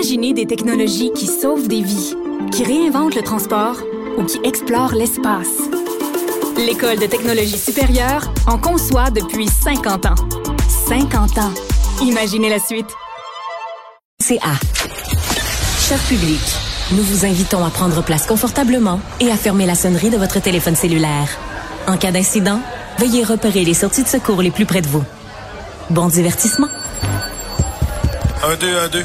Imaginez 0.00 0.32
des 0.32 0.46
technologies 0.46 1.12
qui 1.12 1.26
sauvent 1.26 1.68
des 1.68 1.82
vies, 1.82 2.14
qui 2.52 2.64
réinventent 2.64 3.14
le 3.14 3.20
transport 3.20 3.76
ou 4.16 4.24
qui 4.24 4.40
explorent 4.44 4.94
l'espace. 4.94 5.58
L'École 6.56 6.98
de 6.98 7.04
technologie 7.04 7.58
supérieure 7.58 8.32
en 8.46 8.56
conçoit 8.56 9.10
depuis 9.10 9.46
50 9.46 10.06
ans. 10.06 10.14
50 10.88 11.36
ans. 11.36 11.52
Imaginez 12.00 12.48
la 12.48 12.58
suite. 12.58 12.86
CA. 14.20 14.54
Cher 15.80 15.98
public, 16.08 16.40
nous 16.92 17.02
vous 17.02 17.26
invitons 17.26 17.62
à 17.62 17.68
prendre 17.68 18.02
place 18.02 18.24
confortablement 18.24 19.00
et 19.20 19.30
à 19.30 19.36
fermer 19.36 19.66
la 19.66 19.74
sonnerie 19.74 20.08
de 20.08 20.16
votre 20.16 20.40
téléphone 20.40 20.76
cellulaire. 20.76 21.28
En 21.86 21.98
cas 21.98 22.10
d'incident, 22.10 22.62
veuillez 22.98 23.22
repérer 23.22 23.66
les 23.66 23.74
sorties 23.74 24.04
de 24.04 24.08
secours 24.08 24.40
les 24.40 24.50
plus 24.50 24.64
près 24.64 24.80
de 24.80 24.88
vous. 24.88 25.04
Bon 25.90 26.08
divertissement. 26.08 26.68
Un, 28.42 28.56
deux, 28.56 28.78
un, 28.78 28.88
deux. 28.88 29.04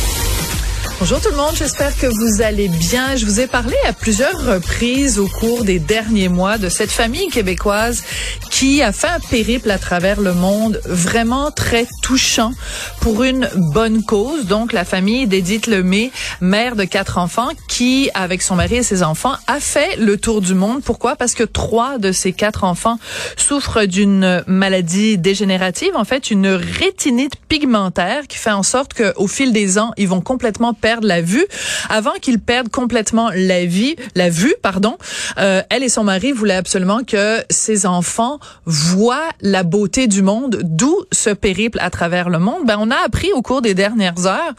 Bonjour 1.01 1.19
tout 1.19 1.31
le 1.31 1.35
monde, 1.35 1.55
j'espère 1.55 1.97
que 1.97 2.05
vous 2.05 2.43
allez 2.43 2.67
bien. 2.67 3.15
Je 3.15 3.25
vous 3.25 3.39
ai 3.39 3.47
parlé 3.47 3.75
à 3.87 3.91
plusieurs 3.91 4.39
reprises 4.45 5.17
au 5.17 5.27
cours 5.27 5.63
des 5.63 5.79
derniers 5.79 6.29
mois 6.29 6.59
de 6.59 6.69
cette 6.69 6.91
famille 6.91 7.27
québécoise 7.29 8.03
qui 8.51 8.83
a 8.83 8.91
fait 8.91 9.07
un 9.07 9.19
périple 9.19 9.71
à 9.71 9.79
travers 9.79 10.21
le 10.21 10.35
monde 10.35 10.79
vraiment 10.85 11.49
très 11.49 11.87
touchant 12.03 12.53
pour 12.99 13.23
une 13.23 13.49
bonne 13.55 14.03
cause. 14.03 14.45
Donc 14.45 14.73
la 14.73 14.85
famille 14.85 15.25
d'Edith 15.25 15.65
Lemay, 15.65 16.11
mère 16.39 16.75
de 16.75 16.83
quatre 16.83 17.17
enfants, 17.17 17.49
qui 17.81 18.11
avec 18.13 18.43
son 18.43 18.57
mari 18.57 18.75
et 18.75 18.83
ses 18.83 19.01
enfants 19.01 19.33
a 19.47 19.59
fait 19.59 19.95
le 19.95 20.15
tour 20.15 20.39
du 20.39 20.53
monde. 20.53 20.83
Pourquoi? 20.83 21.15
Parce 21.15 21.33
que 21.33 21.43
trois 21.43 21.97
de 21.97 22.11
ses 22.11 22.31
quatre 22.31 22.63
enfants 22.63 22.99
souffrent 23.37 23.85
d'une 23.85 24.43
maladie 24.45 25.17
dégénérative, 25.17 25.89
en 25.95 26.03
fait 26.03 26.29
une 26.29 26.45
rétinite 26.45 27.37
pigmentaire 27.49 28.27
qui 28.27 28.37
fait 28.37 28.51
en 28.51 28.61
sorte 28.61 28.93
qu'au 28.93 29.25
fil 29.25 29.51
des 29.51 29.79
ans, 29.79 29.93
ils 29.97 30.07
vont 30.07 30.21
complètement 30.21 30.75
perdre 30.75 31.07
la 31.07 31.23
vue. 31.23 31.47
Avant 31.89 32.13
qu'ils 32.21 32.39
perdent 32.39 32.69
complètement 32.69 33.31
la 33.33 33.65
vie, 33.65 33.95
la 34.13 34.29
vue, 34.29 34.53
pardon, 34.61 34.99
euh, 35.39 35.63
elle 35.71 35.81
et 35.81 35.89
son 35.89 36.03
mari 36.03 36.33
voulaient 36.33 36.53
absolument 36.53 36.99
que 37.03 37.43
ses 37.49 37.87
enfants 37.87 38.39
voient 38.67 39.31
la 39.41 39.63
beauté 39.63 40.05
du 40.05 40.21
monde, 40.21 40.59
d'où 40.61 40.95
ce 41.11 41.31
périple 41.31 41.79
à 41.81 41.89
travers 41.89 42.29
le 42.29 42.37
monde. 42.37 42.63
Ben, 42.63 42.77
on 42.79 42.91
a 42.91 42.97
appris 43.03 43.33
au 43.33 43.41
cours 43.41 43.63
des 43.63 43.73
dernières 43.73 44.27
heures 44.27 44.53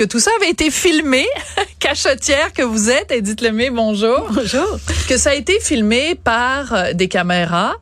que 0.00 0.04
tout 0.06 0.18
ça 0.18 0.30
avait 0.40 0.48
été 0.48 0.70
filmé, 0.70 1.26
cachotière 1.78 2.54
que 2.54 2.62
vous 2.62 2.88
êtes, 2.88 3.12
Edith 3.12 3.42
Lemay, 3.42 3.68
bonjour. 3.68 4.30
Bonjour. 4.30 4.78
Que 5.06 5.18
ça 5.18 5.32
a 5.32 5.34
été 5.34 5.60
filmé 5.60 6.14
par 6.14 6.72
euh, 6.72 6.92
des 6.94 7.06
caméras 7.06 7.74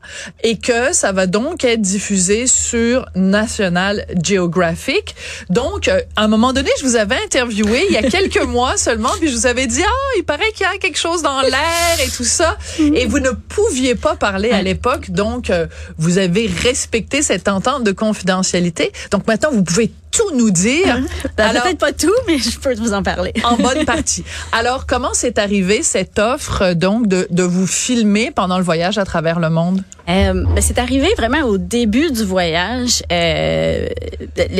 et 0.43 0.57
que 0.57 0.91
ça 0.91 1.13
va 1.13 1.27
donc 1.27 1.63
être 1.63 1.79
diffusé 1.79 2.45
sur 2.45 3.05
National 3.15 4.05
Geographic. 4.21 5.15
Donc, 5.49 5.87
euh, 5.87 6.01
à 6.17 6.25
un 6.25 6.27
moment 6.27 6.51
donné, 6.51 6.69
je 6.81 6.85
vous 6.85 6.97
avais 6.97 7.15
interviewé 7.23 7.85
il 7.87 7.93
y 7.93 7.97
a 7.97 8.01
quelques 8.09 8.43
mois 8.43 8.75
seulement, 8.75 9.11
puis 9.21 9.29
je 9.29 9.35
vous 9.37 9.45
avais 9.45 9.67
dit, 9.67 9.81
ah, 9.81 10.13
il 10.17 10.25
paraît 10.25 10.51
qu'il 10.51 10.65
y 10.65 10.75
a 10.75 10.77
quelque 10.77 10.99
chose 10.99 11.21
dans 11.21 11.39
l'air 11.39 12.05
et 12.05 12.09
tout 12.09 12.25
ça. 12.25 12.57
Et 12.79 13.05
vous 13.05 13.19
ne 13.19 13.31
pouviez 13.31 13.95
pas 13.95 14.17
parler 14.17 14.51
à 14.51 14.61
l'époque, 14.61 15.09
donc 15.11 15.49
euh, 15.49 15.67
vous 15.97 16.17
avez 16.17 16.47
respecté 16.47 17.21
cette 17.21 17.47
entente 17.47 17.85
de 17.85 17.93
confidentialité. 17.93 18.91
Donc 19.09 19.25
maintenant, 19.25 19.51
vous 19.53 19.63
pouvez 19.63 19.89
tout 20.11 20.35
nous 20.35 20.51
dire. 20.51 20.99
Ben, 21.37 21.51
peut-être 21.53 21.77
pas 21.77 21.93
tout, 21.93 22.13
mais 22.27 22.37
je 22.37 22.59
peux 22.59 22.73
vous 22.75 22.93
en 22.93 23.03
parler. 23.03 23.33
en 23.43 23.55
bonne 23.55 23.85
partie. 23.85 24.23
Alors, 24.51 24.85
comment 24.85 25.13
s'est 25.13 25.39
arrivée 25.39 25.83
cette 25.83 26.19
offre, 26.19 26.73
donc, 26.73 27.07
de, 27.07 27.27
de 27.29 27.43
vous 27.43 27.67
filmer 27.67 28.31
pendant 28.31 28.57
le 28.57 28.63
voyage 28.63 28.97
à 28.97 29.05
travers 29.05 29.39
le 29.39 29.49
monde? 29.49 29.81
Euh, 30.09 30.33
ben, 30.33 30.61
c'est 30.61 30.79
arrivé 30.79 31.07
vraiment 31.17 31.43
au 31.43 31.57
début 31.57 32.11
du 32.11 32.23
voyage. 32.23 33.03
Euh, 33.11 33.87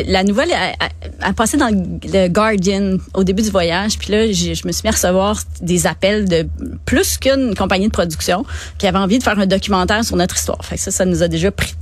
la 0.05 0.23
nouvelle 0.23 0.51
a, 0.51 0.85
a, 0.85 1.29
a, 1.29 1.33
passé 1.33 1.57
dans 1.57 1.69
le 1.69 2.27
Guardian 2.27 2.97
au 3.15 3.23
début 3.23 3.41
du 3.41 3.49
voyage. 3.49 3.97
Puis 3.97 4.11
là, 4.11 4.31
je 4.31 4.67
me 4.67 4.71
suis 4.71 4.81
mis 4.83 4.89
à 4.89 4.91
recevoir 4.91 5.41
des 5.61 5.87
appels 5.87 6.29
de 6.29 6.47
plus 6.85 7.17
qu'une 7.17 7.55
compagnie 7.55 7.87
de 7.87 7.91
production 7.91 8.45
qui 8.77 8.85
avait 8.85 8.99
envie 8.99 9.17
de 9.17 9.23
faire 9.23 9.39
un 9.39 9.47
documentaire 9.47 10.03
sur 10.03 10.15
notre 10.17 10.35
histoire. 10.35 10.63
Fait 10.63 10.75
que 10.75 10.81
ça, 10.81 10.91
ça 10.91 11.05
nous 11.05 11.23
a 11.23 11.27
déjà 11.27 11.51
pris 11.51 11.73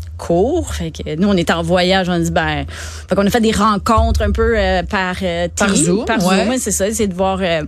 Fait 0.71 0.91
que 0.91 1.15
nous, 1.15 1.27
on 1.27 1.37
était 1.37 1.53
en 1.53 1.63
voyage, 1.63 2.09
on 2.09 2.19
dit 2.19 2.31
ben, 2.31 2.65
fait 3.07 3.15
qu'on 3.15 3.25
a 3.25 3.29
fait 3.29 3.41
des 3.41 3.51
rencontres 3.51 4.21
un 4.21 4.31
peu 4.31 4.57
euh, 4.57 4.83
par 4.83 5.15
euh, 5.21 5.47
par 5.55 5.75
Zoom, 5.75 6.05
par 6.05 6.25
ouais. 6.25 6.45
Zoom, 6.45 6.57
c'est 6.57 6.71
ça, 6.71 6.91
c'est 6.91 7.07
de 7.07 7.13
voir. 7.13 7.39
Euh, 7.41 7.63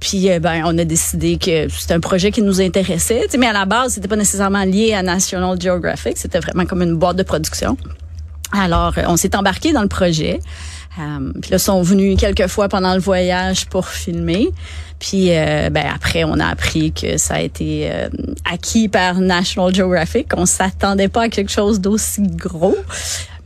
puis 0.00 0.28
ben, 0.38 0.62
on 0.64 0.78
a 0.78 0.84
décidé 0.84 1.38
que 1.38 1.68
c'était 1.68 1.94
un 1.94 2.00
projet 2.00 2.30
qui 2.30 2.40
nous 2.42 2.60
intéressait. 2.60 3.26
mais 3.36 3.48
à 3.48 3.52
la 3.52 3.64
base, 3.64 3.94
c'était 3.94 4.06
pas 4.06 4.16
nécessairement 4.16 4.62
lié 4.62 4.94
à 4.94 5.02
National 5.02 5.60
Geographic. 5.60 6.16
C'était 6.16 6.38
vraiment 6.38 6.66
comme 6.66 6.82
une 6.82 6.94
boîte 6.94 7.16
de 7.16 7.24
production. 7.24 7.76
Alors, 8.52 8.94
on 9.08 9.16
s'est 9.16 9.34
embarqué 9.34 9.72
dans 9.72 9.82
le 9.82 9.88
projet. 9.88 10.38
Euh, 10.98 11.32
puis 11.40 11.50
là, 11.50 11.58
sont 11.58 11.82
venus 11.82 12.18
quelques 12.18 12.46
fois 12.46 12.68
pendant 12.68 12.94
le 12.94 13.00
voyage 13.00 13.66
pour 13.66 13.88
filmer. 13.88 14.50
Puis 14.98 15.28
euh, 15.30 15.70
ben 15.70 15.86
après, 15.94 16.24
on 16.24 16.38
a 16.40 16.46
appris 16.46 16.92
que 16.92 17.18
ça 17.18 17.34
a 17.34 17.40
été 17.40 17.90
euh, 17.90 18.08
acquis 18.50 18.88
par 18.88 19.20
National 19.20 19.74
Geographic. 19.74 20.28
On 20.36 20.46
s'attendait 20.46 21.08
pas 21.08 21.22
à 21.22 21.28
quelque 21.28 21.52
chose 21.52 21.80
d'aussi 21.80 22.22
gros. 22.22 22.76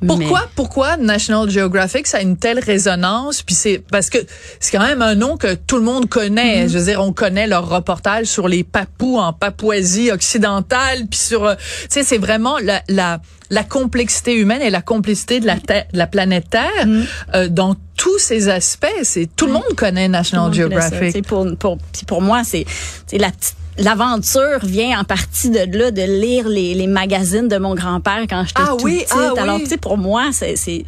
Pourquoi, 0.06 0.40
Mais... 0.40 0.50
pourquoi 0.54 0.96
National 0.96 1.48
Geographic 1.48 2.06
ça 2.06 2.18
a 2.18 2.20
une 2.20 2.36
telle 2.36 2.58
résonance? 2.58 3.42
Puis 3.42 3.54
c'est 3.54 3.82
parce 3.90 4.10
que 4.10 4.18
c'est 4.60 4.76
quand 4.76 4.86
même 4.86 5.02
un 5.02 5.14
nom 5.14 5.36
que 5.36 5.54
tout 5.54 5.76
le 5.76 5.84
monde 5.84 6.08
connaît. 6.08 6.62
Mm 6.62 6.66
-hmm. 6.66 6.72
Je 6.72 6.78
veux 6.78 6.84
dire, 6.84 7.00
on 7.00 7.12
connaît 7.12 7.46
leur 7.46 7.68
reportage 7.68 8.26
sur 8.26 8.48
les 8.48 8.64
Papous 8.64 9.18
en 9.18 9.32
Papouasie 9.32 10.10
occidentale, 10.10 11.06
puis 11.10 11.20
sur, 11.20 11.56
tu 11.56 11.86
sais, 11.88 12.02
c'est 12.04 12.18
vraiment 12.18 12.58
la, 12.58 12.82
la 12.88 13.20
la 13.52 13.64
complexité 13.64 14.34
humaine 14.34 14.62
et 14.62 14.70
la 14.70 14.80
complexité 14.80 15.38
de 15.38 15.46
la, 15.46 15.56
de 15.56 15.82
la 15.92 16.06
planète 16.06 16.48
Terre 16.48 16.86
mm. 16.86 17.02
euh, 17.34 17.48
dans 17.48 17.76
tous 17.98 18.18
ces 18.18 18.48
aspects. 18.48 18.86
C'est 19.02 19.28
tout 19.36 19.46
le 19.46 19.52
monde 19.52 19.74
connaît 19.76 20.08
National 20.08 20.52
Geographic. 20.54 21.26
Pour, 21.26 21.46
pour, 21.58 21.76
pour 22.06 22.22
moi, 22.22 22.42
c'est 22.44 22.64
la 23.12 23.30
petite 23.30 23.61
l'aventure 23.78 24.60
vient 24.62 25.00
en 25.00 25.04
partie 25.04 25.50
de 25.50 25.76
là, 25.76 25.90
de 25.90 26.02
lire 26.02 26.48
les, 26.48 26.74
les 26.74 26.86
magazines 26.86 27.48
de 27.48 27.56
mon 27.58 27.74
grand-père 27.74 28.22
quand 28.28 28.44
j'étais 28.46 28.62
ah, 28.62 28.74
oui, 28.82 28.98
petite. 28.98 29.12
Ah, 29.12 29.42
Alors, 29.42 29.56
oui. 29.56 29.62
tu 29.64 29.70
sais, 29.70 29.76
pour 29.76 29.98
moi, 29.98 30.30
c'est 30.32 30.84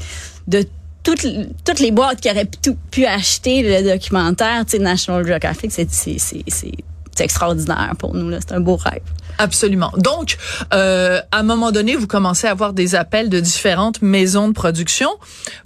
de 0.47 0.65
toutes, 1.03 1.27
toutes 1.65 1.81
les 1.81 1.91
boîtes 1.91 2.21
qui 2.21 2.31
auraient 2.31 2.47
pu, 2.47 2.73
pu 2.91 3.07
acheter 3.07 3.63
le 3.63 3.93
documentaire, 3.93 4.65
tu 4.65 4.73
sais, 4.73 4.79
National 4.79 5.27
Geographic, 5.27 5.71
c'est 5.71 7.23
extraordinaire 7.23 7.93
pour 7.99 8.15
nous. 8.15 8.33
C'est 8.33 8.53
un 8.53 8.61
beau 8.61 8.77
rêve. 8.77 9.03
Absolument. 9.39 9.93
Donc, 9.97 10.37
euh, 10.73 11.21
à 11.33 11.39
un 11.39 11.43
moment 11.43 11.73
donné, 11.73 11.97
vous 11.97 12.07
commencez 12.07 12.47
à 12.47 12.51
avoir 12.51 12.73
des 12.73 12.95
appels 12.95 13.29
de 13.29 13.41
différentes 13.41 14.03
maisons 14.03 14.49
de 14.49 14.53
production. 14.53 15.11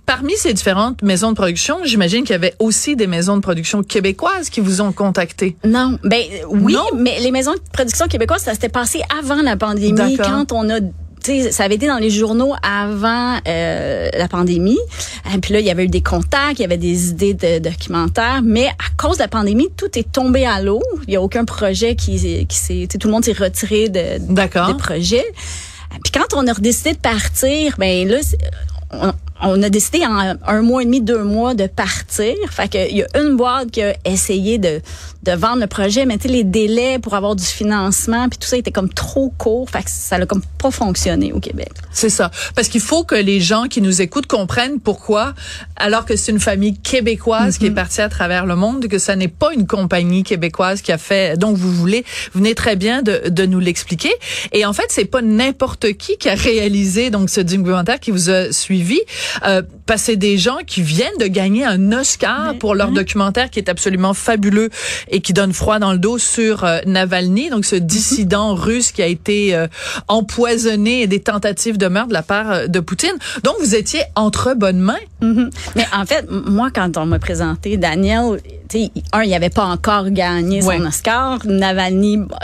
Parmi 0.07 0.35
ces 0.37 0.55
différentes 0.55 1.03
maisons 1.03 1.31
de 1.31 1.37
production, 1.37 1.79
j'imagine 1.85 2.23
qu'il 2.23 2.31
y 2.31 2.35
avait 2.35 2.55
aussi 2.59 2.97
des 2.97 3.07
maisons 3.07 3.37
de 3.37 3.43
production 3.43 3.83
québécoises 3.83 4.49
qui 4.49 4.61
vous 4.61 4.81
ont 4.81 4.93
contacté. 4.93 5.57
Non, 5.65 5.99
ben 6.03 6.23
oui, 6.49 6.73
non? 6.73 6.87
mais 6.97 7.21
les 7.21 7.31
maisons 7.31 7.53
de 7.53 7.61
production 7.73 8.07
québécoises, 8.07 8.43
ça 8.43 8.55
s'était 8.55 8.69
passé 8.69 9.03
avant 9.19 9.43
la 9.43 9.57
pandémie, 9.57 10.17
quand 10.17 10.53
on 10.53 10.71
a 10.71 10.81
Ça 11.51 11.65
avait 11.65 11.77
été 11.77 11.87
dans 11.87 11.99
les 11.99 12.11
journaux 12.11 12.55
avant 12.63 13.39
euh, 13.47 14.09
la 14.13 14.29
pandémie. 14.29 14.79
Et 15.35 15.39
puis 15.39 15.53
là, 15.53 15.61
il 15.61 15.67
y 15.67 15.71
avait 15.71 15.85
eu 15.85 15.89
des 15.89 16.03
contacts, 16.03 16.59
il 16.59 16.63
y 16.63 16.65
avait 16.65 16.77
des 16.77 17.11
idées 17.11 17.35
de 17.35 17.59
documentaires, 17.59 18.41
mais 18.43 18.67
à 18.67 19.03
cause 19.03 19.19
de 19.19 19.23
la 19.23 19.29
pandémie, 19.29 19.69
tout 19.77 19.99
est 19.99 20.11
tombé 20.11 20.47
à 20.47 20.63
l'eau. 20.63 20.83
Il 21.07 21.13
y 21.13 21.17
a 21.17 21.23
aucun 21.23 21.45
projet 21.45 21.97
qui, 21.97 22.47
qui 22.47 22.57
s'est, 22.57 22.89
tout 22.91 23.09
le 23.09 23.13
monde 23.13 23.25
s'est 23.25 23.33
retiré 23.33 23.89
de, 23.89 24.19
des 24.19 24.79
projets. 24.79 25.27
Puis 26.03 26.13
quand 26.13 26.35
on 26.35 26.47
a 26.47 26.55
décidé 26.55 26.93
de 26.93 26.99
partir, 26.99 27.75
ben 27.79 28.09
là, 28.09 28.19
on, 28.93 29.13
on 29.43 29.63
a 29.63 29.69
décidé 29.69 30.05
en 30.05 30.37
un 30.47 30.63
mois 30.63 30.83
et 30.83 30.85
demi, 30.85 31.01
deux 31.01 31.23
mois 31.23 31.55
de 31.55 31.67
partir. 31.67 32.35
Fait 32.51 32.69
que 32.69 32.91
il 32.91 32.99
y 32.99 33.03
a 33.03 33.21
une 33.21 33.37
boîte 33.37 33.71
qui 33.71 33.83
a 33.83 33.95
essayé 34.05 34.59
de, 34.59 34.81
de 35.23 35.33
vendre 35.33 35.61
le 35.61 35.67
projet, 35.67 36.07
mais 36.07 36.17
tu 36.17 36.29
sais, 36.29 36.35
les 36.35 36.45
délais 36.45 36.99
pour 36.99 37.15
avoir 37.15 37.37
du 37.37 37.45
financement, 37.45 38.29
puis 38.29 38.39
tout 38.39 38.49
ça 38.49 38.57
était 38.57 38.73
comme 38.73 38.89
trop 38.89 39.33
court. 39.39 39.69
Fait 39.71 39.83
que 39.83 39.91
ça 39.91 40.19
n'a 40.19 40.27
comme 40.27 40.43
pas 40.59 40.71
fonctionné 40.71 41.33
au 41.33 41.41
Québec. 41.41 41.71
C'est 41.93 42.11
ça. 42.11 42.31
Parce 42.55 42.69
qu'il 42.69 42.81
faut 42.81 43.05
que 43.05 43.15
les 43.15 43.41
gens 43.41 43.65
qui 43.65 43.81
nous 43.81 44.03
écoutent 44.03 44.27
comprennent 44.27 44.81
pourquoi, 44.81 45.35
alors 45.77 46.05
que 46.05 46.17
c'est 46.17 46.33
une 46.33 46.41
famille 46.41 46.77
québécoise 46.79 47.55
mm 47.55 47.57
-hmm. 47.57 47.59
qui 47.59 47.67
est 47.67 47.71
partie 47.83 48.01
à 48.01 48.09
travers 48.09 48.47
le 48.47 48.57
monde, 48.57 48.87
que 48.89 48.99
ça 48.99 49.15
n'est 49.17 49.35
pas 49.43 49.53
une 49.53 49.67
compagnie 49.67 50.23
québécoise 50.23 50.83
qui 50.83 50.93
a 50.93 50.99
fait. 50.99 51.39
Donc 51.39 51.57
vous 51.57 51.73
voulez, 51.73 52.05
vous 52.33 52.41
venez 52.41 52.55
très 52.55 52.77
bien 52.77 53.03
de, 53.03 53.29
de 53.29 53.47
nous 53.47 53.61
l'expliquer. 53.61 54.15
Et 54.53 54.65
en 54.65 54.73
fait, 54.73 54.89
c'est 54.89 55.11
pas 55.17 55.23
n'importe 55.23 55.93
qui 56.03 56.17
qui 56.21 56.29
a 56.29 56.35
réalisé 56.35 57.11
donc 57.11 57.31
ce 57.31 57.41
documentaire 57.41 58.01
qui 58.01 58.11
vous 58.11 58.31
a 58.31 58.53
suivi. 58.53 59.01
Euh, 59.45 59.63
c'est 59.97 60.17
des 60.17 60.39
gens 60.39 60.59
qui 60.67 60.83
viennent 60.83 61.19
de 61.19 61.27
gagner 61.27 61.65
un 61.65 61.93
Oscar 61.93 62.55
pour 62.59 62.75
leur 62.75 62.91
documentaire 62.91 63.51
qui 63.51 63.59
est 63.59 63.69
absolument 63.69 64.15
fabuleux 64.15 64.71
et 65.11 65.21
qui 65.21 65.33
donne 65.33 65.53
froid 65.53 65.79
dans 65.79 65.93
le 65.93 65.99
dos 65.99 66.19
sur 66.19 66.65
euh, 66.65 66.79
Navalny, 66.87 67.51
donc 67.51 67.65
ce 67.65 67.77
mm-hmm. 67.77 67.81
dissident 67.81 68.55
russe 68.55 68.93
qui 68.93 69.03
a 69.03 69.07
été 69.07 69.55
euh, 69.55 69.67
empoisonné 70.07 71.03
et 71.03 71.07
des 71.07 71.21
tentatives 71.21 71.79
de 71.79 71.89
meurtre 71.89 72.09
de 72.09 72.15
la 72.15 72.23
part 72.23 72.51
euh, 72.51 72.67
de 72.67 72.81
Poutine. 72.81 73.15
Donc 73.45 73.55
vous 73.61 73.75
étiez 73.75 74.03
entre 74.15 74.55
bonnes 74.55 74.81
mains. 74.81 74.97
Mm-hmm. 75.23 75.51
Mais 75.77 75.87
en 75.95 76.07
fait, 76.07 76.27
moi 76.31 76.71
quand 76.73 76.97
on 76.97 77.07
m'a 77.07 77.19
présenté 77.19 77.77
Daniel, 77.77 78.41
un, 79.13 79.23
il 79.23 79.35
avait 79.35 79.51
pas 79.51 79.65
encore 79.65 80.11
gagné 80.11 80.61
son 80.63 80.85
Oscar. 80.87 81.39
Navalny, 81.47 82.19
bah, 82.19 82.39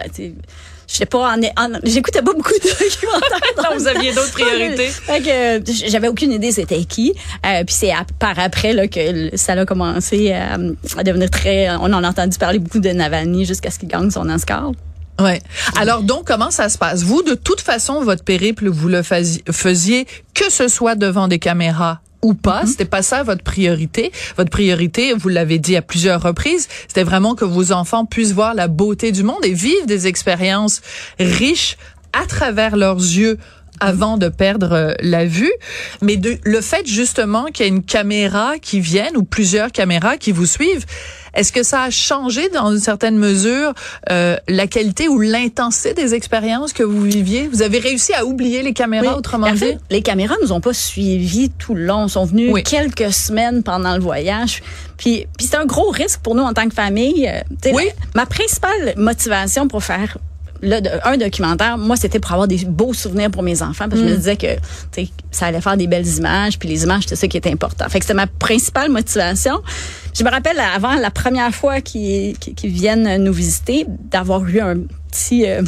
je 0.95 0.99
sais 0.99 1.07
pas, 1.07 1.35
j'écoutais 1.83 2.23
pas 2.23 2.33
beaucoup 2.33 2.53
de 2.53 2.69
documentaires. 2.69 3.41
non, 3.71 3.77
vous 3.77 3.89
aviez 3.89 4.13
d'autres 4.13 4.31
priorités. 4.31 4.87
fait 4.87 5.21
que 5.21 5.89
j'avais 5.89 6.07
aucune 6.07 6.31
idée 6.31 6.53
c'était 6.53 6.85
qui. 6.85 7.13
Euh, 7.45 7.65
puis 7.65 7.75
c'est 7.75 7.93
par 8.21 8.39
après 8.39 8.73
là 8.73 8.87
que 8.87 9.37
ça 9.37 9.55
a 9.55 9.67
commencé 9.67 10.33
à, 10.33 10.57
devenir 11.03 11.31
très. 11.31 11.69
On 11.71 11.93
en 11.93 12.05
a 12.05 12.09
entendu 12.09 12.39
parler 12.39 12.61
beaucoup 12.61 12.79
de 12.79 12.91
Navalny 12.91 13.45
jusqu'à 13.45 13.73
ce 13.73 13.81
qu'il 13.81 13.89
gagne 13.89 14.11
son 14.11 14.29
Oscar. 14.31 14.71
Ouais. 15.21 15.43
Alors 15.77 16.03
donc 16.03 16.29
comment 16.29 16.53
ça 16.53 16.69
se 16.69 16.79
passe? 16.79 17.03
Vous 17.03 17.23
de 17.23 17.35
toute 17.35 17.61
façon 17.61 18.01
votre 18.01 18.23
périple 18.23 18.69
vous 18.69 18.89
le 18.89 19.03
faisiez 19.03 20.07
que 20.33 20.49
ce 20.49 20.69
soit 20.69 20.95
devant 20.95 21.27
des 21.27 21.41
caméras 21.41 22.01
ou 22.25 22.35
pas. 22.35 22.63
Mhm. 22.63 22.69
C'était 22.69 22.85
pas 22.87 23.03
ça 23.03 23.23
votre 23.23 23.45
priorité. 23.45 24.11
Votre 24.37 24.51
priorité, 24.51 25.13
vous 25.13 25.29
l'avez 25.29 25.59
dit 25.59 25.77
à 25.77 25.83
plusieurs 25.83 26.23
reprises, 26.23 26.69
c'était 26.89 27.05
vraiment 27.05 27.35
que 27.35 27.45
vos 27.45 27.71
enfants 27.71 28.07
puissent 28.07 28.33
voir 28.33 28.55
la 28.55 28.67
beauté 28.67 29.13
du 29.13 29.23
monde 29.23 29.45
et 29.45 29.53
vivre 29.53 29.87
des 29.87 30.07
expériences 30.07 30.81
riches 31.21 31.77
à 32.13 32.27
travers 32.27 32.77
leurs 32.77 32.97
yeux 32.97 33.39
avant 33.81 34.17
de 34.17 34.29
perdre 34.29 34.73
euh, 34.73 34.93
la 35.01 35.27
vue. 35.27 35.53
Mais 36.03 36.17
de, 36.17 36.39
le 36.45 36.61
fait 36.61 36.87
justement 36.87 37.47
qu'il 37.47 37.67
y 37.67 37.69
ait 37.69 37.73
une 37.73 37.83
caméra 37.83 38.59
qui 38.61 38.81
vienne 38.81 39.17
ou 39.17 39.25
plusieurs 39.25 39.73
caméras 39.73 40.17
qui 40.17 40.33
vous 40.33 40.47
suivent, 40.47 40.87
est-ce 41.35 41.53
que 41.53 41.63
ça 41.63 41.83
a 41.83 41.91
changé 41.91 42.49
dans 42.51 42.71
une 42.71 42.81
certaine 42.81 43.19
mesure 43.19 43.75
euh, 44.11 44.37
la 44.49 44.67
qualité 44.67 45.09
ou 45.09 45.21
l'intensité 45.21 45.93
des 45.93 46.15
expériences 46.15 46.73
que 46.73 46.83
vous 46.83 47.03
viviez? 47.03 47.49
Vous 47.49 47.63
avez 47.63 47.79
réussi 47.79 48.13
à 48.15 48.25
oublier 48.25 48.63
les 48.63 48.73
caméras, 48.73 49.17
autrement 49.17 49.53
dit? 49.53 49.77
les 49.91 50.03
caméras 50.03 50.37
nous 50.43 50.53
ont 50.53 50.61
pas 50.61 50.73
suivis 50.73 51.51
tout 51.51 51.75
le 51.75 51.85
long. 51.85 52.07
Ils 52.07 52.11
sont 52.11 52.25
venus 52.25 52.55
quelques 52.65 53.13
semaines 53.13 53.63
pendant 53.63 53.95
le 53.95 54.01
voyage. 54.01 54.63
Puis, 54.97 55.27
puis 55.37 55.47
c'est 55.49 55.57
un 55.57 55.67
gros 55.67 55.91
risque 55.91 56.21
pour 56.21 56.35
nous 56.35 56.43
en 56.43 56.53
tant 56.53 56.69
que 56.69 56.75
famille. 56.75 57.29
Euh, 57.29 57.73
oui. 57.73 57.89
ma 58.15 58.27
principale 58.27 58.95
motivation 58.97 59.67
pour 59.67 59.83
faire 59.83 60.19
un 61.05 61.17
documentaire, 61.17 61.79
moi, 61.79 61.97
c'était 61.97 62.19
pour 62.19 62.33
avoir 62.33 62.49
des 62.49 62.65
beaux 62.65 62.93
souvenirs 62.93 63.31
pour 63.31 63.43
mes 63.43 63.63
enfants, 63.63 63.89
parce 63.89 64.01
que 64.01 64.07
je 64.07 64.11
me 64.11 64.15
mm. 64.15 64.19
disais 64.19 64.37
que 64.37 64.47
ça 65.31 65.47
allait 65.47 65.61
faire 65.61 65.77
des 65.77 65.87
belles 65.87 66.07
images, 66.07 66.59
puis 66.59 66.69
les 66.69 66.85
images, 66.85 67.03
c'était 67.03 67.17
ça 67.17 67.29
qui 67.29 67.37
était 67.37 67.53
important. 67.53 67.89
Fait 67.89 67.99
que 67.99 68.05
c'était 68.05 68.15
ma 68.15 68.27
principale 68.27 68.91
motivation. 68.91 69.61
Je 70.17 70.25
me 70.25 70.31
rappelle, 70.31 70.59
avant 70.59 70.95
la 70.95 71.11
première 71.11 71.55
fois 71.55 71.81
qu'ils 71.81 72.37
viennent 72.63 73.23
nous 73.23 73.33
visiter, 73.33 73.87
d'avoir 73.89 74.45
eu 74.45 74.61
un 74.61 74.77
petit... 75.11 75.47
Euh, 75.47 75.63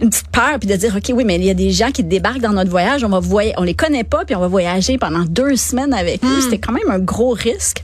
une 0.00 0.10
petite 0.10 0.28
peur 0.28 0.58
puis 0.60 0.68
de 0.68 0.76
dire 0.76 0.94
ok 0.94 1.10
oui 1.14 1.24
mais 1.24 1.36
il 1.36 1.44
y 1.44 1.50
a 1.50 1.54
des 1.54 1.72
gens 1.72 1.90
qui 1.90 2.04
débarquent 2.04 2.42
dans 2.42 2.52
notre 2.52 2.70
voyage 2.70 3.02
on 3.02 3.08
va 3.08 3.18
voyager 3.18 3.54
on 3.56 3.64
les 3.64 3.74
connaît 3.74 4.04
pas 4.04 4.24
puis 4.24 4.36
on 4.36 4.38
va 4.38 4.46
voyager 4.46 4.96
pendant 4.96 5.24
deux 5.24 5.56
semaines 5.56 5.92
avec 5.94 6.22
eux 6.22 6.38
mm. 6.38 6.40
c'était 6.42 6.58
quand 6.58 6.72
même 6.72 6.88
un 6.90 7.00
gros 7.00 7.30
risque 7.30 7.82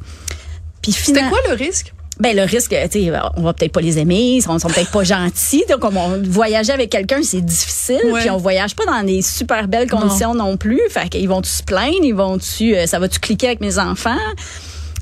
puis 0.84 0.92
c'était 0.92 1.28
quoi 1.28 1.38
le 1.48 1.54
risque? 1.54 1.94
Ben 2.20 2.36
le 2.36 2.42
risque, 2.42 2.74
tu 2.90 3.04
sais, 3.04 3.12
on 3.36 3.42
va 3.42 3.52
peut-être 3.52 3.72
pas 3.72 3.80
les 3.80 3.98
aimer, 3.98 4.36
ils 4.36 4.42
sont, 4.42 4.58
sont 4.58 4.68
peut-être 4.68 4.90
pas 4.90 5.04
gentils. 5.04 5.64
Donc, 5.68 5.84
on, 5.84 6.22
voyager 6.22 6.72
avec 6.72 6.90
quelqu'un, 6.90 7.20
c'est 7.22 7.44
difficile. 7.44 8.00
Puis 8.20 8.30
on 8.30 8.36
voyage 8.36 8.76
pas 8.76 8.86
dans 8.86 9.02
des 9.02 9.22
super 9.22 9.66
belles 9.66 9.90
conditions 9.90 10.34
non, 10.34 10.56
plus. 10.56 10.80
Fait 10.90 11.08
qu'ils 11.08 11.28
vont 11.28 11.42
tu 11.42 11.50
se 11.50 11.62
plaindre, 11.62 12.02
ils 12.02 12.14
vont 12.14 12.38
tu, 12.38 12.74
euh, 12.74 12.86
ça 12.86 12.98
va 12.98 13.08
tu 13.08 13.18
cliquer 13.18 13.48
avec 13.48 13.60
mes 13.60 13.78
enfants? 13.78 14.16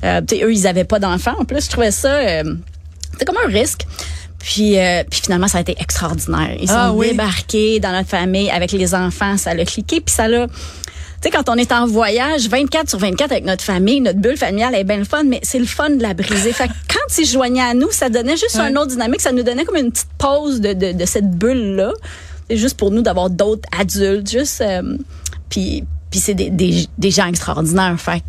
Euh, 0.04 0.20
eux, 0.32 0.52
ils 0.52 0.66
avaient 0.66 0.84
pas 0.84 0.98
d'enfants. 0.98 1.34
En 1.38 1.44
plus, 1.44 1.64
je 1.64 1.70
trouvais 1.70 1.90
ça, 1.90 2.12
euh, 2.14 2.42
comme 3.26 3.36
un 3.44 3.48
risque. 3.48 3.86
Puis, 4.38 4.78
euh, 4.78 5.04
puis 5.08 5.20
finalement, 5.22 5.46
ça 5.46 5.58
a 5.58 5.60
été 5.60 5.76
extraordinaire. 5.78 6.56
Ils 6.60 6.70
ah 6.70 6.88
sont 6.88 7.00
débarqués 7.00 7.78
dans 7.78 7.92
notre 7.92 8.08
famille 8.08 8.50
avec 8.50 8.72
les 8.72 8.94
enfants. 8.94 9.36
Ça 9.36 9.54
l'a 9.54 9.64
cliqué, 9.64 10.00
puis 10.00 10.12
ça 10.12 10.26
l'a 10.26 10.46
sais, 11.22 11.30
quand 11.30 11.48
on 11.48 11.56
est 11.56 11.72
en 11.72 11.86
voyage 11.86 12.48
24 12.48 12.88
sur 12.88 12.98
24 12.98 13.32
avec 13.32 13.44
notre 13.44 13.62
famille, 13.62 14.00
notre 14.00 14.18
bulle 14.18 14.36
familiale 14.36 14.74
est 14.74 14.84
bien 14.84 14.98
le 14.98 15.04
fun, 15.04 15.24
mais 15.24 15.40
c'est 15.42 15.58
le 15.58 15.66
fun 15.66 15.90
de 15.90 16.02
la 16.02 16.14
briser. 16.14 16.52
fait 16.52 16.68
que 16.68 16.72
quand 16.88 17.18
ils 17.18 17.26
joignaient 17.26 17.62
à 17.62 17.74
nous, 17.74 17.90
ça 17.90 18.08
donnait 18.08 18.36
juste 18.36 18.56
un 18.56 18.74
autre 18.76 18.88
dynamique. 18.88 19.20
Ça 19.20 19.32
nous 19.32 19.42
donnait 19.42 19.64
comme 19.64 19.76
une 19.76 19.90
petite 19.90 20.08
pause 20.18 20.60
de, 20.60 20.72
de, 20.72 20.92
de 20.92 21.04
cette 21.04 21.30
bulle-là. 21.30 21.92
C'est 22.50 22.56
juste 22.56 22.76
pour 22.76 22.90
nous 22.90 23.02
d'avoir 23.02 23.30
d'autres 23.30 23.68
adultes. 23.78 24.30
Juste, 24.30 24.60
euh, 24.60 24.96
puis, 25.48 25.84
puis 26.10 26.20
c'est 26.20 26.34
des, 26.34 26.50
des, 26.50 26.86
des 26.98 27.10
gens 27.10 27.26
extraordinaires. 27.26 27.98
Fait 27.98 28.22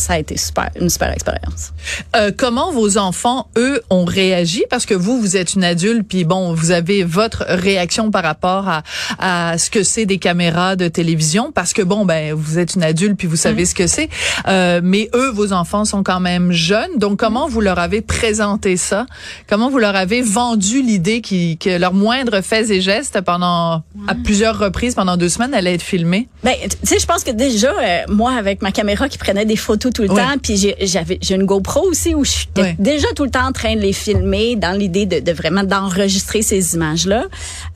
ça 0.00 0.14
a 0.14 0.18
été 0.18 0.36
super, 0.36 0.70
une 0.80 0.90
super 0.90 1.12
expérience. 1.12 1.72
Euh, 2.16 2.32
comment 2.36 2.72
vos 2.72 2.98
enfants, 2.98 3.48
eux, 3.56 3.82
ont 3.90 4.04
réagi? 4.04 4.64
Parce 4.70 4.86
que 4.86 4.94
vous, 4.94 5.20
vous 5.20 5.36
êtes 5.36 5.54
une 5.54 5.64
adulte, 5.64 6.06
puis 6.08 6.24
bon, 6.24 6.54
vous 6.54 6.70
avez 6.70 7.04
votre 7.04 7.44
réaction 7.48 8.10
par 8.10 8.22
rapport 8.22 8.68
à, 8.68 8.82
à 9.18 9.58
ce 9.58 9.70
que 9.70 9.82
c'est 9.82 10.06
des 10.06 10.18
caméras 10.18 10.76
de 10.76 10.88
télévision, 10.88 11.52
parce 11.52 11.72
que 11.72 11.82
bon, 11.82 12.04
ben, 12.04 12.34
vous 12.34 12.58
êtes 12.58 12.74
une 12.74 12.82
adulte, 12.82 13.16
puis 13.16 13.28
vous 13.28 13.36
savez 13.36 13.64
ce 13.64 13.74
que 13.74 13.86
c'est. 13.86 14.08
Euh, 14.48 14.80
mais 14.82 15.10
eux, 15.14 15.30
vos 15.30 15.52
enfants 15.52 15.84
sont 15.84 16.02
quand 16.02 16.20
même 16.20 16.52
jeunes. 16.52 16.96
Donc, 16.96 17.18
comment 17.18 17.48
vous 17.48 17.60
leur 17.60 17.78
avez 17.78 18.00
présenté 18.00 18.76
ça? 18.76 19.06
Comment 19.48 19.70
vous 19.70 19.78
leur 19.78 19.96
avez 19.96 20.22
vendu 20.22 20.82
l'idée 20.82 21.20
qui, 21.20 21.58
que 21.58 21.78
leur 21.78 21.92
moindre 21.92 22.40
fait 22.40 22.70
et 22.70 22.80
geste 22.80 23.20
pendant, 23.20 23.82
à 24.08 24.14
plusieurs 24.24 24.58
reprises, 24.58 24.94
pendant 24.94 25.16
deux 25.16 25.28
semaines, 25.28 25.54
allait 25.54 25.74
être 25.74 25.82
filmé? 25.82 26.28
Ben, 26.42 26.54
tu 26.62 26.76
sais, 26.84 26.98
je 26.98 27.06
pense 27.06 27.24
que 27.24 27.30
déjà, 27.30 27.70
euh, 27.70 28.02
moi, 28.08 28.32
avec 28.32 28.62
ma 28.62 28.72
caméra 28.72 29.08
qui 29.08 29.18
prenait 29.18 29.44
des 29.44 29.56
photos 29.56 29.89
tout, 29.90 30.02
le 30.02 30.08
temps. 30.08 30.38
Puis 30.42 30.74
j'avais 30.80 31.18
j'ai 31.20 31.34
une 31.34 31.44
GoPro 31.44 31.88
aussi 31.88 32.14
où 32.14 32.24
je 32.24 32.30
suis 32.30 32.48
déjà 32.78 33.08
tout 33.14 33.24
le 33.24 33.30
temps 33.30 33.46
en 33.46 33.52
train 33.52 33.74
de 33.76 33.80
les 33.80 33.92
filmer 33.92 34.56
dans 34.56 34.76
l'idée 34.76 35.06
de, 35.06 35.20
de, 35.20 35.32
vraiment 35.32 35.64
d'enregistrer 35.64 36.42
ces 36.42 36.74
images-là. 36.74 37.26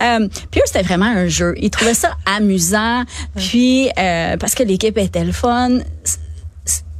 Euh, 0.02 0.28
puis 0.50 0.60
eux, 0.60 0.64
c'était 0.66 0.82
vraiment 0.82 1.06
un 1.06 1.28
jeu. 1.28 1.54
Ils 1.58 1.70
trouvaient 1.70 1.94
ça 1.94 2.16
amusant. 2.26 3.04
Puis 3.36 3.88
euh, 3.98 4.36
parce 4.36 4.54
que 4.54 4.62
l'équipe 4.62 4.96
était 4.98 5.24
le 5.24 5.32
fun 5.32 5.78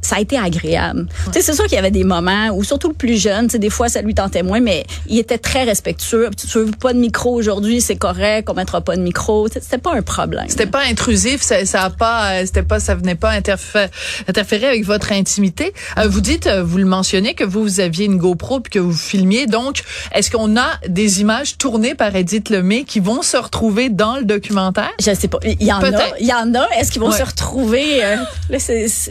ça 0.05 0.17
a 0.17 0.19
été 0.19 0.37
agréable. 0.37 1.07
C'est 1.31 1.41
sûr 1.53 1.65
qu'il 1.65 1.73
y 1.73 1.79
avait 1.79 1.91
des 1.91 2.03
moments 2.03 2.49
où, 2.53 2.63
surtout 2.63 2.89
le 2.89 2.93
plus 2.93 3.19
jeune, 3.19 3.47
des 3.47 3.69
fois, 3.69 3.89
ça 3.89 4.01
lui 4.01 4.13
tentait 4.13 4.43
moins, 4.43 4.59
mais 4.59 4.85
il 5.07 5.17
était 5.17 5.37
très 5.37 5.63
respectueux. 5.63 6.29
Tu 6.37 6.59
veux 6.59 6.71
pas 6.71 6.93
de 6.93 6.99
micro 6.99 7.33
aujourd'hui, 7.33 7.81
c'est 7.81 7.95
correct, 7.95 8.49
on 8.49 8.53
mettra 8.53 8.81
pas 8.81 8.95
de 8.95 9.01
micro. 9.01 9.47
C'était 9.47 9.79
pas 9.79 9.93
un 9.95 10.03
problème. 10.03 10.45
C'était 10.47 10.67
pas 10.67 10.83
intrusif, 10.83 11.41
ça, 11.41 11.65
ça 11.65 11.83
a 11.83 11.89
pas, 11.89 12.33
euh, 12.33 12.45
c'était 12.45 12.63
pas, 12.63 12.79
ça 12.79 12.93
venait 12.93 13.15
pas 13.15 13.31
interférer, 13.31 13.89
interférer 14.27 14.67
avec 14.67 14.85
votre 14.85 15.11
intimité. 15.11 15.73
Euh, 15.97 16.07
vous 16.07 16.21
dites, 16.21 16.45
euh, 16.45 16.63
vous 16.63 16.77
le 16.77 16.85
mentionnez, 16.85 17.33
que 17.33 17.43
vous, 17.43 17.63
vous 17.63 17.79
aviez 17.79 18.05
une 18.05 18.17
GoPro 18.17 18.59
puis 18.59 18.71
que 18.71 18.79
vous 18.79 18.93
filmiez. 18.93 19.47
Donc, 19.47 19.81
est-ce 20.13 20.29
qu'on 20.29 20.55
a 20.55 20.67
des 20.87 21.21
images 21.21 21.57
tournées 21.57 21.95
par 21.95 22.15
Edith 22.15 22.49
Lemay 22.49 22.83
qui 22.83 22.99
vont 22.99 23.23
se 23.23 23.37
retrouver 23.37 23.89
dans 23.89 24.17
le 24.17 24.23
documentaire? 24.23 24.91
Je 24.99 25.13
sais 25.15 25.27
pas. 25.27 25.39
Il 25.43 25.63
y 25.63 25.73
en 25.73 25.81
a. 25.81 26.17
Il 26.19 26.27
y 26.27 26.33
en 26.33 26.53
a. 26.53 26.67
Est-ce 26.77 26.91
qu'ils 26.91 27.01
vont 27.01 27.11
se 27.11 27.23
retrouver? 27.23 28.01
là, 28.49 28.57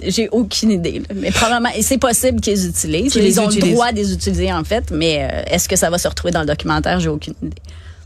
j'ai 0.07 0.29
aucune 0.31 0.71
idée. 0.71 0.84
Mais 1.15 1.31
probablement, 1.31 1.71
c'est 1.81 1.99
possible 1.99 2.41
qu'ils 2.41 2.67
utilisent. 2.67 3.15
ils 3.15 3.41
ont 3.41 3.49
le 3.49 3.73
droit 3.73 3.93
de 3.93 3.97
les 3.97 4.13
utiliser, 4.13 4.53
en 4.53 4.65
fait, 4.65 4.91
mais 4.91 5.29
euh, 5.31 5.43
est-ce 5.47 5.69
que 5.69 5.77
ça 5.77 5.91
va 5.91 5.99
se 5.99 6.09
retrouver 6.09 6.33
dans 6.33 6.41
le 6.41 6.47
documentaire? 6.47 7.01
J'ai 7.01 7.09
aucune 7.09 7.35
idée. 7.43 7.57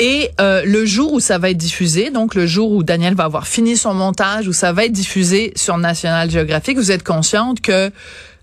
Et 0.00 0.30
euh, 0.40 0.62
le 0.64 0.86
jour 0.86 1.12
où 1.12 1.20
ça 1.20 1.38
va 1.38 1.50
être 1.50 1.56
diffusé, 1.56 2.10
donc 2.10 2.36
le 2.36 2.46
jour 2.46 2.70
où 2.70 2.84
Daniel 2.84 3.14
va 3.14 3.24
avoir 3.24 3.48
fini 3.48 3.76
son 3.76 3.94
montage, 3.94 4.46
où 4.46 4.52
ça 4.52 4.72
va 4.72 4.84
être 4.84 4.92
diffusé 4.92 5.52
sur 5.56 5.76
National 5.76 6.30
Geographic, 6.30 6.76
vous 6.76 6.92
êtes 6.92 7.02
consciente 7.02 7.60
que 7.60 7.90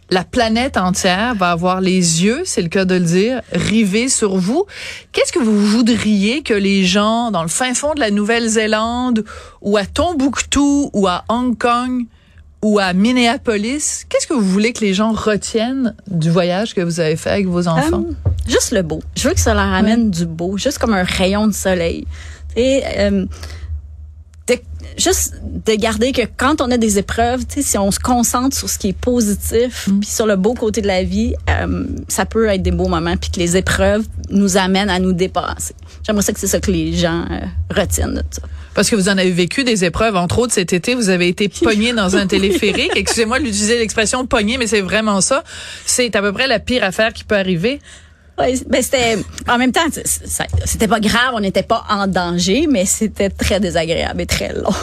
la 0.09 0.23
planète 0.23 0.77
entière 0.77 1.33
va 1.33 1.51
avoir 1.51 1.81
les 1.81 2.23
yeux, 2.23 2.43
c'est 2.45 2.61
le 2.61 2.67
cas 2.67 2.85
de 2.85 2.95
le 2.95 3.05
dire, 3.05 3.41
rivés 3.53 4.09
sur 4.09 4.35
vous. 4.37 4.65
Qu'est-ce 5.13 5.31
que 5.31 5.39
vous 5.39 5.65
voudriez 5.65 6.43
que 6.43 6.53
les 6.53 6.83
gens 6.83 7.31
dans 7.31 7.41
le 7.41 7.47
fin 7.47 7.73
fond 7.73 7.93
de 7.93 8.01
la 8.01 8.11
Nouvelle-Zélande 8.11 9.23
ou 9.61 9.77
à 9.77 9.85
Tombouctou 9.85 10.91
ou 10.93 11.07
à 11.07 11.23
Hong 11.29 11.57
Kong 11.57 12.05
ou 12.65 12.79
à 12.79 12.93
Minneapolis, 12.93 14.05
qu'est-ce 14.09 14.25
que 14.25 14.33
vous 14.33 14.41
voulez 14.41 14.73
que 14.73 14.81
les 14.83 14.95
gens 14.95 15.11
retiennent 15.11 15.93
du 16.07 16.31
voyage 16.31 16.73
que 16.73 16.81
vous 16.81 16.99
avez 16.99 17.15
fait 17.15 17.29
avec 17.29 17.45
vos 17.45 17.67
enfants? 17.67 18.03
Euh, 18.09 18.31
juste 18.47 18.71
le 18.71 18.81
beau. 18.81 19.03
Je 19.15 19.27
veux 19.27 19.35
que 19.35 19.39
ça 19.39 19.53
leur 19.53 19.71
amène 19.71 20.09
du 20.09 20.25
beau, 20.25 20.57
juste 20.57 20.79
comme 20.79 20.95
un 20.95 21.03
rayon 21.03 21.45
de 21.45 21.53
soleil. 21.53 22.07
Et 22.55 22.81
euh, 22.97 23.27
juste 24.97 25.35
de 25.43 25.75
garder 25.75 26.11
que 26.11 26.23
quand 26.37 26.59
on 26.59 26.71
a 26.71 26.77
des 26.77 26.97
épreuves, 26.97 27.45
si 27.47 27.77
on 27.77 27.91
se 27.91 27.99
concentre 27.99 28.57
sur 28.57 28.67
ce 28.67 28.79
qui 28.79 28.89
est 28.89 28.97
positif, 28.97 29.87
mm. 29.87 29.99
puis 29.99 30.09
sur 30.09 30.25
le 30.25 30.35
beau 30.35 30.55
côté 30.55 30.81
de 30.81 30.87
la 30.87 31.03
vie, 31.03 31.35
euh, 31.47 31.85
ça 32.07 32.25
peut 32.25 32.47
être 32.47 32.63
des 32.63 32.71
beaux 32.71 32.87
moments, 32.87 33.15
puis 33.15 33.29
que 33.29 33.39
les 33.39 33.57
épreuves 33.57 34.07
nous 34.31 34.57
amènent 34.57 34.89
à 34.89 34.97
nous 34.97 35.13
dépasser. 35.13 35.75
J'aimerais 36.01 36.23
ça 36.23 36.33
que 36.33 36.39
c'est 36.39 36.47
ça 36.47 36.59
que 36.59 36.71
les 36.71 36.93
gens 36.93 37.25
retiennent 37.69 38.15
de 38.15 38.23
ça. 38.31 38.41
Parce 38.75 38.89
que 38.89 38.95
vous 38.95 39.09
en 39.09 39.17
avez 39.17 39.31
vécu 39.31 39.63
des 39.63 39.85
épreuves, 39.85 40.15
entre 40.15 40.39
autres 40.39 40.53
cet 40.53 40.73
été, 40.73 40.93
vous 40.93 41.09
avez 41.09 41.29
été 41.29 41.49
pogné 41.49 41.93
dans 41.93 42.17
un 42.17 42.27
téléphérique. 42.35 42.91
Excusez-moi 42.95 43.39
d'utiliser 43.39 43.79
l'expression 43.79 44.27
pogné, 44.27 44.57
mais 44.57 44.67
c'est 44.67 44.81
vraiment 44.81 45.21
ça. 45.21 45.43
C'est 45.85 46.15
à 46.15 46.21
peu 46.21 46.33
près 46.33 46.45
la 46.45 46.59
pire 46.59 46.83
affaire 46.83 47.13
qui 47.13 47.23
peut 47.23 47.37
arriver. 47.37 47.79
Oui, 48.37 48.61
ben 48.67 48.81
c'était 48.81 49.17
en 49.47 49.57
même 49.57 49.71
temps 49.71 49.85
c'était 50.65 50.87
pas 50.89 50.99
grave, 50.99 51.31
on 51.33 51.39
n'était 51.39 51.63
pas 51.63 51.85
en 51.89 52.07
danger, 52.07 52.67
mais 52.69 52.85
c'était 52.85 53.29
très 53.29 53.61
désagréable 53.61 54.21
et 54.21 54.25
très 54.25 54.53
long. 54.53 54.73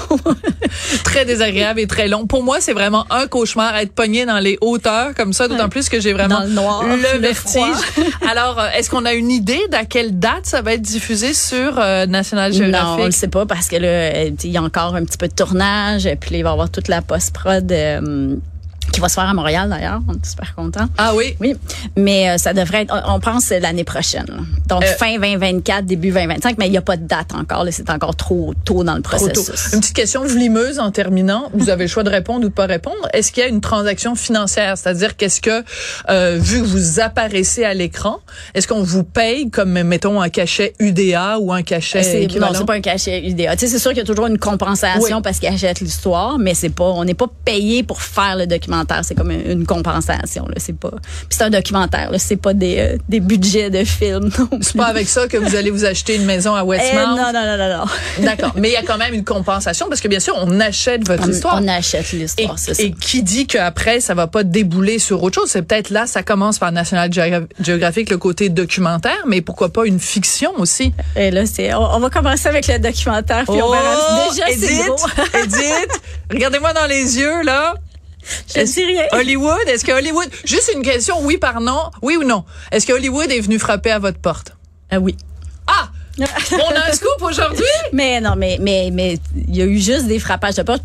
très 1.05 1.27
désagréable 1.27 1.81
et 1.81 1.87
très 1.87 2.09
long. 2.09 2.27
Pour 2.27 2.43
moi, 2.43 2.59
c'est 2.61 2.73
vraiment 2.73 3.07
un 3.11 3.27
cauchemar 3.27 3.77
être 3.77 3.93
pogné 3.93 4.25
dans 4.25 4.39
les 4.39 4.57
hauteurs 4.61 5.15
comme 5.15 5.33
ça, 5.33 5.49
d'autant 5.49 5.69
plus 5.69 5.89
que 5.89 6.01
j'ai 6.01 6.13
vraiment 6.13 6.41
le, 6.41 6.49
noir, 6.49 6.85
le, 6.85 7.19
vertige. 7.19 7.63
Alors, 8.29 8.59
euh, 8.59 8.69
est-ce 8.75 8.89
qu'on 8.89 9.05
a 9.05 9.13
une 9.13 9.31
idée 9.31 9.61
d'à 9.71 9.85
quelle 9.85 10.19
date 10.19 10.47
ça 10.47 10.63
va 10.63 10.75
être 10.75 10.83
diffusé 10.83 11.35
sur 11.35 11.79
euh, 11.79 12.07
National 12.07 12.53
Geographic 12.53 12.99
Non, 12.99 13.03
on 13.03 13.07
le 13.07 13.11
sait 13.11 13.29
pas 13.29 13.45
parce 13.45 13.69
que 13.69 13.77
là, 13.77 14.25
il 14.25 14.51
y 14.51 14.57
a 14.57 14.63
encore 14.63 14.95
un 14.95 15.05
petit 15.05 15.19
peu 15.19 15.29
de 15.29 15.35
tournage, 15.35 16.09
puis 16.21 16.37
il 16.37 16.43
va 16.43 16.51
y 16.51 16.53
avoir 16.53 16.71
toute 16.71 16.89
la 16.89 17.03
post 17.03 17.33
prod. 17.35 17.71
Euh, 17.71 18.37
qui 18.91 19.01
va 19.01 19.09
se 19.09 19.15
faire 19.15 19.25
à 19.25 19.35
Montréal 19.35 19.69
d'ailleurs. 19.69 20.01
On 20.09 20.13
est 20.15 20.27
super 20.27 20.55
contents. 20.55 20.89
Ah 20.99 21.15
oui? 21.15 21.37
Oui. 21.41 21.55
Mais 21.97 22.31
euh, 22.31 22.39
ça 22.39 22.53
devrait 22.55 22.83
être, 22.83 22.95
on 23.09 23.21
pense 23.21 23.51
l'année 23.51 23.85
prochaine. 23.85 24.27
Donc 24.69 24.83
euh, 24.83 24.87
fin 24.99 25.15
2024, 25.15 25.85
début 25.85 26.11
2025, 26.11 26.57
mais 26.59 26.67
il 26.67 26.71
n'y 26.71 26.79
a 26.79 26.83
pas 26.83 26.97
de 26.97 27.07
date 27.07 27.35
encore. 27.35 27.67
C'est 27.71 27.91
encore 27.91 28.17
trop 28.17 28.55
tôt 28.65 28.85
dans 28.85 28.95
le 28.95 29.03
processus. 29.03 29.73
Une 29.73 29.81
petite 29.81 29.97
question 29.97 30.25
vlimeuse 30.25 30.79
en 30.79 30.91
terminant. 30.91 31.51
Vous 31.55 31.71
avez 31.71 31.85
le 31.85 31.89
choix 31.89 32.03
de 32.03 32.11
répondre 32.11 32.45
ou 32.47 32.49
de 32.49 32.55
pas 32.55 32.67
répondre. 32.67 33.09
Est-ce 33.13 33.33
qu'il 33.33 33.43
y 33.43 33.47
a 33.47 33.49
une 33.49 33.61
transaction 33.61 34.15
financière? 34.15 34.77
C'est-à-dire 34.77 35.17
qu'est-ce 35.17 35.41
que, 35.41 35.65
euh, 36.11 36.39
vu 36.41 36.61
que 36.61 36.67
vous 36.67 37.01
apparaissez 37.01 37.65
à 37.65 37.75
l'écran, 37.75 38.21
est-ce 38.55 38.67
qu'on 38.67 38.83
vous 38.83 39.05
paye 39.05 39.51
comme, 39.51 39.83
mettons, 39.83 40.21
un 40.21 40.29
cachet 40.29 40.75
UDA 40.79 41.39
ou 41.39 41.53
un 41.53 41.63
cachet? 41.63 42.29
Non, 42.41 42.49
c'est 42.55 42.67
pas 42.67 42.75
un 42.75 42.81
cachet 42.81 43.27
UDA. 43.27 43.57
Tu 43.57 43.67
sais, 43.67 43.73
c'est 43.73 43.79
sûr 43.79 43.91
qu'il 43.91 43.99
y 43.99 44.03
a 44.03 44.07
toujours 44.07 44.27
une 44.27 44.39
compensation 44.39 45.23
parce 45.23 45.39
qu'il 45.39 45.49
achète 45.49 45.81
l'histoire, 45.81 46.39
mais 46.39 46.55
c'est 46.55 46.71
pas, 46.71 46.85
on 46.85 47.05
n'est 47.05 47.15
pas 47.15 47.31
payé 47.45 47.83
pour 47.83 48.03
faire 48.03 48.37
le 48.37 48.47
document 48.47 48.72
c'est 49.03 49.15
comme 49.15 49.31
une, 49.31 49.67
compensation. 49.67 50.47
C'est 50.57 50.77
pas. 50.77 50.91
c'est 51.29 51.43
un 51.43 51.51
documentaire. 51.51 52.11
C'est 52.19 52.37
pas 52.37 52.55
des, 52.55 52.79
euh, 52.79 52.97
des 53.09 53.21
budgets 53.21 53.71
de 53.71 53.85
films. 53.85 54.31
C'est 54.61 54.77
pas 54.77 54.87
avec 54.87 55.09
ça 55.09 55.27
que 55.29 55.37
vous 55.37 55.55
allez 55.55 55.71
vous 55.71 55.85
acheter 55.85 56.17
une 56.17 56.25
maison 56.25 56.55
à 56.55 56.65
Westmount? 56.65 57.01
Eh, 57.03 57.07
non, 57.07 57.33
non, 57.33 57.33
non, 57.33 57.57
non, 57.59 57.79
non. 57.79 57.85
D'accord. 58.25 58.53
Mais 58.57 58.71
il 58.71 58.73
y 58.73 58.77
a 58.77 58.83
quand 58.83 58.99
même 58.99 59.15
une 59.15 59.25
compensation 59.25 59.87
parce 59.89 60.01
que 60.01 60.09
bien 60.09 60.21
sûr, 60.21 60.35
on 60.37 60.61
achète 60.61 61.07
votre 61.07 61.29
histoire. 61.29 61.61
On 61.63 61.69
achète 61.69 62.13
l'histoire. 62.13 62.57
Et, 62.79 62.87
et 62.87 62.93
qui 62.93 63.23
dit 63.23 63.47
qu'après, 63.47 64.01
ça 64.01 64.15
va 64.15 64.27
pas 64.27 64.45
débouler 64.45 64.99
sur 64.99 65.23
autre 65.23 65.41
chose? 65.41 65.51
C'est 65.51 65.63
peut-être 65.63 65.91
là, 65.91 66.07
ça 66.07 66.23
commence 66.23 66.59
par 66.59 66.73
National 66.73 67.11
Geographic, 67.61 68.11
le 68.11 68.19
côté 68.19 68.49
documentaire, 68.49 69.25
mais 69.27 69.41
pourquoi 69.41 69.73
pas 69.73 69.87
une 69.87 70.01
fiction 70.01 70.53
aussi? 70.59 70.93
Et 71.17 71.31
là, 71.31 71.47
c'est. 71.47 71.75
On, 71.75 71.99
va 71.99 72.11
commencer 72.11 72.49
avec 72.49 72.67
le 72.67 72.79
documentaire. 72.79 73.45
Puis 73.47 73.61
oh, 73.63 73.75
on 73.75 74.31
Déjà, 74.31 74.51
Edith, 74.51 74.93
Edith, 75.45 76.01
regardez-moi 76.31 76.73
dans 76.73 76.87
les 76.87 77.19
yeux 77.19 77.43
là. 77.43 77.75
Je 78.55 78.61
ne 78.61 78.67
sais 78.67 78.85
rien. 78.85 79.05
Hollywood, 79.13 79.67
est-ce 79.67 79.85
que 79.85 79.93
Hollywood, 79.93 80.29
juste 80.45 80.71
une 80.75 80.83
question, 80.83 81.17
oui 81.23 81.39
par 81.39 81.61
non, 81.61 81.91
oui 82.03 82.17
ou 82.17 82.25
non, 82.25 82.45
est-ce 82.71 82.87
que 82.87 82.93
Hollywood 82.93 83.31
est 83.31 83.41
venu 83.41 83.59
frapper 83.59 83.91
à 83.91 83.99
votre 83.99 84.19
porte? 84.19 84.53
Ah 84.91 84.99
oui. 84.99 85.17
Ah! 85.67 85.89
on 86.19 86.75
a 86.75 86.91
un 86.91 86.93
scoop 86.93 87.23
aujourd'hui? 87.23 87.65
Mais 87.93 88.21
non, 88.21 88.35
mais 88.37 88.59
mais 88.61 88.91
mais 88.93 89.19
il 89.49 89.57
y 89.57 89.63
a 89.63 89.65
eu 89.65 89.79
juste 89.79 90.07
des 90.07 90.19
frappages 90.19 90.57
de 90.57 90.63
porte. 90.63 90.83